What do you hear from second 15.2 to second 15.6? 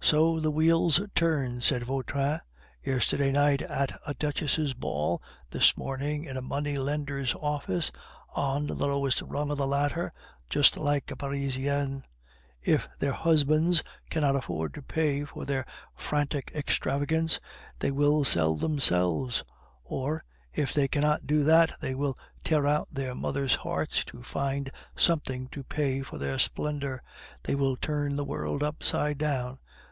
for